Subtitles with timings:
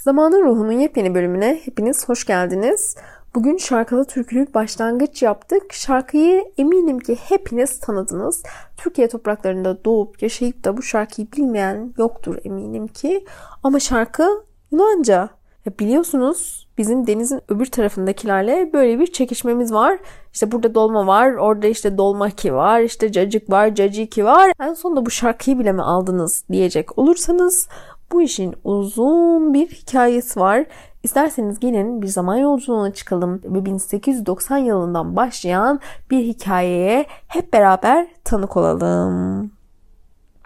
[0.00, 2.96] Zamanın Ruhu'nun yepyeni bölümüne hepiniz hoş geldiniz.
[3.34, 5.72] Bugün şarkılı türkülü başlangıç yaptık.
[5.72, 8.42] Şarkıyı eminim ki hepiniz tanıdınız.
[8.76, 13.24] Türkiye topraklarında doğup yaşayıp da bu şarkıyı bilmeyen yoktur eminim ki.
[13.62, 15.28] Ama şarkı Yunanca.
[15.66, 19.98] Ya biliyorsunuz bizim denizin öbür tarafındakilerle böyle bir çekişmemiz var.
[20.32, 24.52] İşte burada dolma var, orada işte dolma ki var, işte cacık var, caciki var.
[24.60, 27.68] En sonunda bu şarkıyı bile mi aldınız diyecek olursanız
[28.12, 30.64] bu işin uzun bir hikayesi var.
[31.02, 35.80] İsterseniz gelin bir zaman yolculuğuna çıkalım ve 1890 yılından başlayan
[36.10, 39.50] bir hikayeye hep beraber tanık olalım.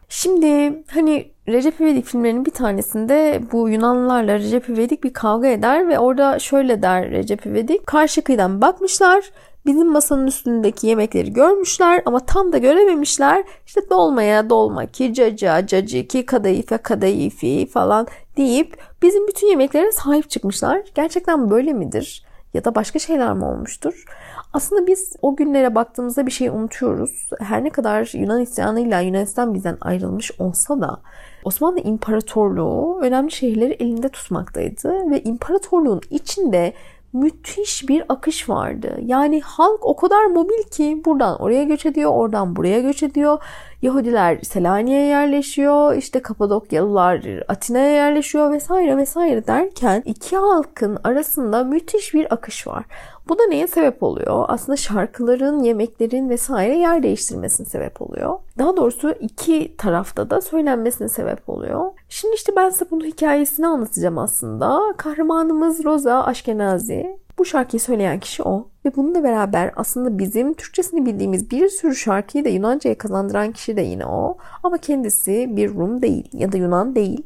[0.08, 5.98] Şimdi hani Recep İvedik filmlerinin bir tanesinde bu Yunanlılarla Recep İvedik bir kavga eder ve
[5.98, 7.86] orada şöyle der Recep İvedik.
[7.86, 9.30] Karşı kıyıdan bakmışlar
[9.66, 13.44] bizim masanın üstündeki yemekleri görmüşler ama tam da görememişler.
[13.66, 18.06] İşte dolmaya dolma ki caca cacı ki kadayıfe kadayıfi falan
[18.36, 20.82] deyip bizim bütün yemeklere sahip çıkmışlar.
[20.94, 22.24] Gerçekten böyle midir?
[22.54, 24.04] Ya da başka şeyler mi olmuştur?
[24.52, 27.30] Aslında biz o günlere baktığımızda bir şey unutuyoruz.
[27.40, 31.00] Her ne kadar Yunan isyanıyla Yunanistan bizden ayrılmış olsa da
[31.44, 36.72] Osmanlı İmparatorluğu önemli şehirleri elinde tutmaktaydı ve imparatorluğun içinde
[37.14, 38.98] müthiş bir akış vardı.
[39.04, 43.42] Yani halk o kadar mobil ki buradan oraya göç ediyor, oradan buraya göç ediyor.
[43.83, 52.34] Yahudiler Selanik'e yerleşiyor, işte Kapadokyalılar Atina'ya yerleşiyor vesaire vesaire derken iki halkın arasında müthiş bir
[52.34, 52.84] akış var.
[53.29, 54.45] Bu da neye sebep oluyor?
[54.48, 58.39] Aslında şarkıların, yemeklerin vesaire yer değiştirmesine sebep oluyor.
[58.58, 61.92] Daha doğrusu iki tarafta da söylenmesine sebep oluyor.
[62.08, 64.80] Şimdi işte ben size bunun hikayesini anlatacağım aslında.
[64.96, 67.18] Kahramanımız Rosa Aşkenazi.
[67.39, 68.68] Bu şarkıyı söyleyen kişi o.
[68.84, 73.80] Ve bununla beraber aslında bizim Türkçesini bildiğimiz bir sürü şarkıyı da Yunanca'ya kazandıran kişi de
[73.80, 74.36] yine o.
[74.63, 77.23] Ama kendisi bir Rum değil ya da Yunan değil.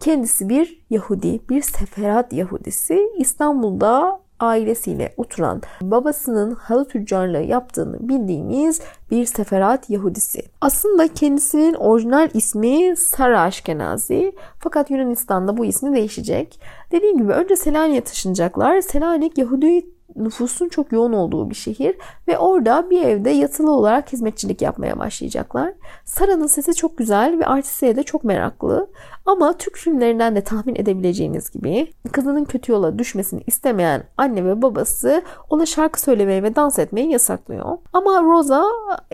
[0.00, 3.10] Kendisi bir Yahudi, bir Seferat Yahudisi.
[3.18, 10.42] İstanbul'da ailesiyle oturan babasının halı tüccarlığı yaptığını bildiğimiz bir seferat Yahudisi.
[10.60, 16.60] Aslında kendisinin orijinal ismi Sara Aşkenazi fakat Yunanistan'da bu ismi değişecek.
[16.92, 18.80] Dediğim gibi önce Selanik'e taşınacaklar.
[18.80, 21.96] Selanik Yahudi nüfusun çok yoğun olduğu bir şehir
[22.28, 25.72] ve orada bir evde yatılı olarak hizmetçilik yapmaya başlayacaklar.
[26.04, 28.88] Sara'nın sesi çok güzel ve artistliğe de çok meraklı.
[29.26, 35.22] Ama Türk filmlerinden de tahmin edebileceğiniz gibi kızının kötü yola düşmesini istemeyen anne ve babası
[35.50, 37.78] ona şarkı söylemeyi ve dans etmeyi yasaklıyor.
[37.92, 38.64] Ama Rosa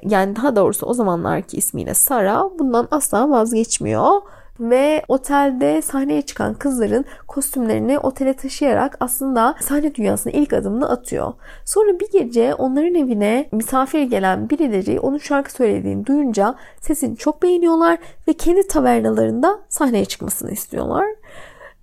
[0.03, 4.11] yani daha doğrusu o zamanlarki ismiyle Sara bundan asla vazgeçmiyor
[4.61, 11.33] ve otelde sahneye çıkan kızların kostümlerini otele taşıyarak aslında sahne dünyasına ilk adımını atıyor.
[11.65, 17.99] Sonra bir gece onların evine misafir gelen birileri onun şarkı söylediğini duyunca sesini çok beğeniyorlar
[18.29, 21.07] ve kendi tavernalarında sahneye çıkmasını istiyorlar.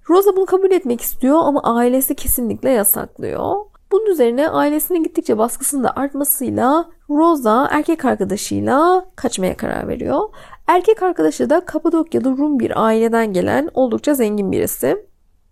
[0.10, 3.56] Rosa bunu kabul etmek istiyor ama ailesi kesinlikle yasaklıyor.
[3.92, 10.30] Bunun üzerine ailesinin gittikçe baskısının da artmasıyla Rosa erkek arkadaşıyla kaçmaya karar veriyor.
[10.68, 15.06] Erkek arkadaşı da Kapadokya'da Rum bir aileden gelen oldukça zengin birisi.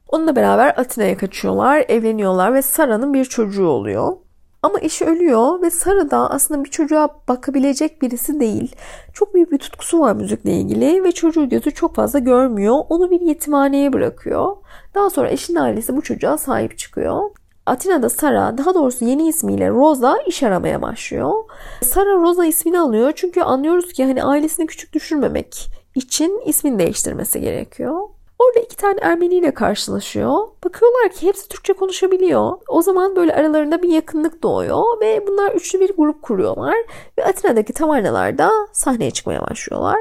[0.07, 4.17] Onunla beraber Atina'ya kaçıyorlar, evleniyorlar ve Sara'nın bir çocuğu oluyor.
[4.63, 8.75] Ama eşi ölüyor ve Sara da aslında bir çocuğa bakabilecek birisi değil.
[9.13, 12.75] Çok büyük bir tutkusu var müzikle ilgili ve çocuğu gözü çok fazla görmüyor.
[12.89, 14.55] Onu bir yetimhaneye bırakıyor.
[14.95, 17.29] Daha sonra eşin ailesi bu çocuğa sahip çıkıyor.
[17.65, 21.33] Atina'da Sara, daha doğrusu yeni ismiyle Rosa iş aramaya başlıyor.
[21.81, 28.01] Sara Rosa ismini alıyor çünkü anlıyoruz ki hani ailesini küçük düşürmemek için ismini değiştirmesi gerekiyor.
[28.39, 30.47] Orada iki tane Ermeni ile karşılaşıyor.
[30.63, 32.51] Bakıyorlar ki hepsi Türkçe konuşabiliyor.
[32.67, 36.75] O zaman böyle aralarında bir yakınlık doğuyor ve bunlar üçlü bir grup kuruyorlar
[37.17, 39.99] ve Atina'daki tavernalarda sahneye çıkmaya başlıyorlar.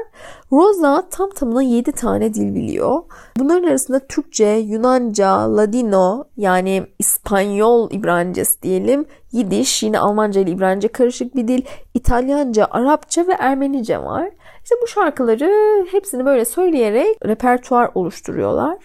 [0.51, 3.01] Rosa tam tamına 7 tane dil biliyor.
[3.39, 11.35] Bunların arasında Türkçe, Yunanca, Ladino yani İspanyol İbrancesi diyelim, Yidiş yine Almanca ile İbranice karışık
[11.35, 11.61] bir dil,
[11.93, 14.29] İtalyanca, Arapça ve Ermenice var.
[14.63, 18.77] İşte bu şarkıları hepsini böyle söyleyerek repertuar oluşturuyorlar.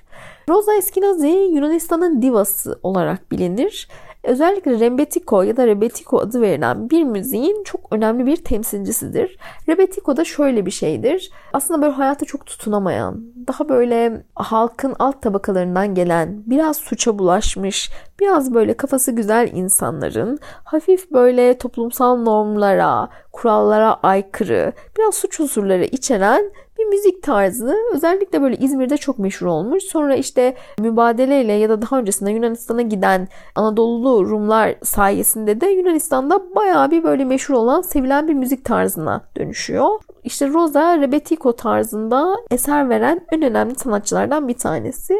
[0.48, 3.88] Rosa Eskenazi Yunanistan'ın divası olarak bilinir.
[4.24, 9.38] Özellikle Rebetiko ya da Rebetiko adı verilen bir müziğin çok önemli bir temsilcisidir.
[9.68, 11.30] Rebetiko da şöyle bir şeydir.
[11.52, 17.90] Aslında böyle hayata çok tutunamayan, daha böyle halkın alt tabakalarından gelen, biraz suça bulaşmış,
[18.20, 26.52] biraz böyle kafası güzel insanların hafif böyle toplumsal normlara, kurallara aykırı, biraz suç unsurları içeren
[26.80, 29.82] bir müzik tarzı özellikle böyle İzmir'de çok meşhur olmuş.
[29.84, 36.90] Sonra işte mübadeleyle ya da daha öncesinde Yunanistan'a giden Anadolu Rumlar sayesinde de Yunanistan'da bayağı
[36.90, 39.90] bir böyle meşhur olan sevilen bir müzik tarzına dönüşüyor.
[40.24, 45.16] İşte Rosa Rebetiko tarzında eser veren en önemli sanatçılardan bir tanesi.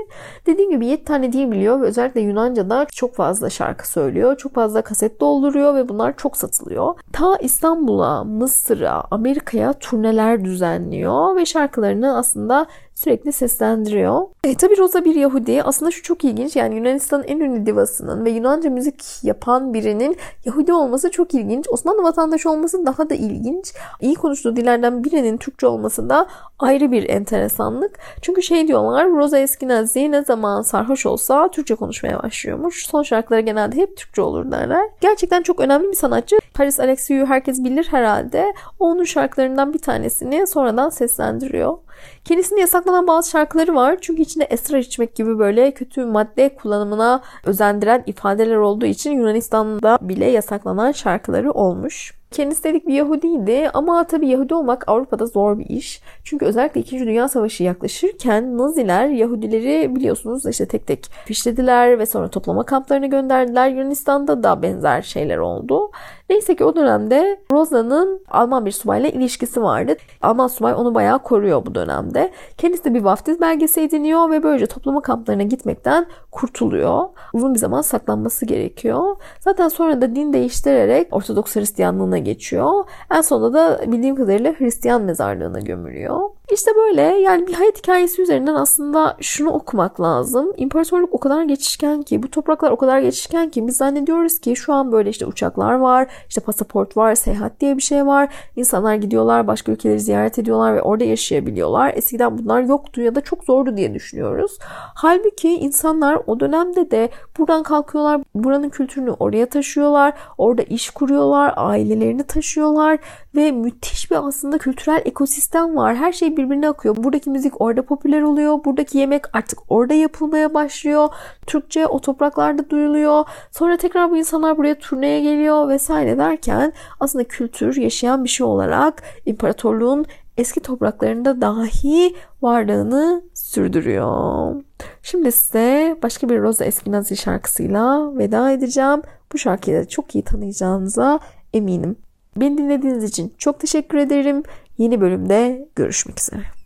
[0.46, 4.36] Dediğim gibi 7 tane dil biliyor ve özellikle Yunanca'da çok fazla şarkı söylüyor.
[4.36, 6.94] Çok fazla kaset dolduruyor ve bunlar çok satılıyor.
[7.12, 12.66] Ta İstanbul'a, Mısır'a, Amerika'ya turneler düzenliyor ve şarkılarını aslında
[13.00, 14.22] sürekli seslendiriyor.
[14.44, 15.62] E, tabi Rosa bir Yahudi.
[15.62, 16.56] Aslında şu çok ilginç.
[16.56, 21.66] Yani Yunanistan'ın en ünlü divasının ve Yunanca müzik yapan birinin Yahudi olması çok ilginç.
[21.68, 23.74] Osmanlı vatandaşı olması daha da ilginç.
[24.00, 26.26] İyi konuştuğu dillerden birinin Türkçe olması da
[26.58, 27.98] ayrı bir enteresanlık.
[28.22, 32.86] Çünkü şey diyorlar Rosa Eskenazi ne zaman sarhoş olsa Türkçe konuşmaya başlıyormuş.
[32.86, 34.82] Son şarkıları genelde hep Türkçe olur derler.
[35.00, 36.36] Gerçekten çok önemli bir sanatçı.
[36.54, 38.54] Paris Alexiou'yu herkes bilir herhalde.
[38.78, 41.78] Onun şarkılarından bir tanesini sonradan seslendiriyor.
[42.24, 43.98] Kendisinin yasaklanan bazı şarkıları var.
[44.00, 50.30] Çünkü içinde esrar içmek gibi böyle kötü madde kullanımına özendiren ifadeler olduğu için Yunanistan'da bile
[50.30, 52.14] yasaklanan şarkıları olmuş.
[52.30, 56.02] Kendisi dedik bir Yahudiydi ama tabi Yahudi olmak Avrupa'da zor bir iş.
[56.24, 56.98] Çünkü özellikle 2.
[56.98, 63.68] Dünya Savaşı yaklaşırken Naziler Yahudileri biliyorsunuz işte tek tek fişlediler ve sonra toplama kamplarına gönderdiler.
[63.68, 65.90] Yunanistan'da da benzer şeyler oldu.
[66.30, 69.96] Neyse ki o dönemde Rosa'nın Alman bir subayla ilişkisi vardı.
[70.22, 72.30] Alman subay onu bayağı koruyor bu dönemde.
[72.58, 77.04] Kendisi de bir vaftiz belgesi ediniyor ve böylece toplama kamplarına gitmekten kurtuluyor.
[77.32, 79.16] Uzun bir zaman saklanması gerekiyor.
[79.40, 82.84] Zaten sonra da din değiştirerek Ortodoks Hristiyanlığına geçiyor.
[83.14, 86.20] En sonunda da bildiğim kadarıyla Hristiyan mezarlığına gömülüyor.
[86.52, 90.52] İşte böyle yani bir hayat hikayesi üzerinden aslında şunu okumak lazım.
[90.56, 94.72] İmparatorluk o kadar geçişken ki, bu topraklar o kadar geçişken ki biz zannediyoruz ki şu
[94.72, 98.34] an böyle işte uçaklar var, işte pasaport var, seyahat diye bir şey var.
[98.56, 101.92] İnsanlar gidiyorlar, başka ülkeleri ziyaret ediyorlar ve orada yaşayabiliyorlar.
[101.94, 104.58] Eskiden bunlar yoktu ya da çok zordu diye düşünüyoruz.
[104.94, 112.22] Halbuki insanlar o dönemde de buradan kalkıyorlar, buranın kültürünü oraya taşıyorlar, orada iş kuruyorlar, ailelerini
[112.22, 112.98] taşıyorlar
[113.34, 115.96] ve müthiş bir aslında kültürel ekosistem var.
[115.96, 116.96] Her şey birbirine akıyor.
[116.96, 118.64] Buradaki müzik orada popüler oluyor.
[118.64, 121.08] Buradaki yemek artık orada yapılmaya başlıyor.
[121.46, 123.24] Türkçe o topraklarda duyuluyor.
[123.50, 129.02] Sonra tekrar bu insanlar buraya turneye geliyor vesaire derken aslında kültür yaşayan bir şey olarak
[129.26, 130.06] imparatorluğun
[130.36, 134.54] eski topraklarında dahi varlığını sürdürüyor.
[135.02, 139.02] Şimdi size başka bir Rosa Eskenazi şarkısıyla veda edeceğim.
[139.32, 141.20] Bu şarkıyı da çok iyi tanıyacağınıza
[141.52, 141.96] eminim.
[142.40, 144.42] Beni dinlediğiniz için çok teşekkür ederim.
[144.78, 146.59] Yeni bölümde görüşmek üzere.